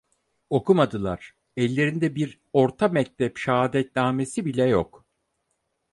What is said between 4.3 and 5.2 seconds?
bile yok!